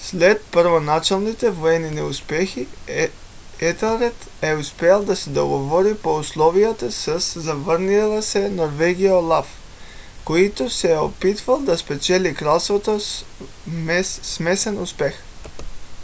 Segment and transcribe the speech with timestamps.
[0.00, 2.68] след първоначалните военни неуспехи
[3.60, 9.58] етелред е успял да се договори по условията със завърналия се в норвегия олаф
[10.24, 13.24] който се е опитвал да спечели кралството със
[14.34, 15.22] смесен успех